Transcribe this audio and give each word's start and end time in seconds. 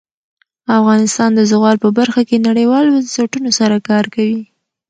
افغانستان 0.79 1.29
د 1.35 1.39
زغال 1.51 1.77
په 1.83 1.89
برخه 1.97 2.21
کې 2.29 2.45
نړیوالو 2.47 2.93
بنسټونو 2.95 3.49
سره 3.59 3.75
کار 3.89 4.05
کوي. 4.15 4.41